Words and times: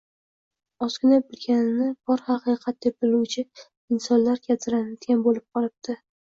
ozgina 0.87 1.19
bilganini 1.27 1.89
bor 2.11 2.23
haqiqat 2.31 2.81
deb 2.87 2.97
biluvchi 3.05 3.45
insonlar 3.99 4.43
gavdalanadigan 4.51 5.25
bo‘lib 5.31 5.49
qoldi? 5.57 6.01